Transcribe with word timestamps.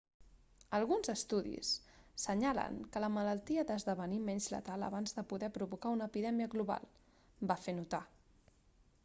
alguns 0.75 1.09
estudis 1.11 1.73
senyalen 2.23 2.79
que 2.95 3.03
la 3.05 3.09
malaltia 3.17 3.65
ha 3.67 3.67
d'esdevenir 3.73 4.19
menys 4.31 4.49
letal 4.55 4.87
abans 4.89 5.15
de 5.19 5.27
poder 5.35 5.51
provocar 5.59 5.93
una 5.99 6.09
epidèmia 6.13 6.51
global 6.57 6.91
va 7.53 7.61
fer 7.69 7.77
notar 7.85 8.03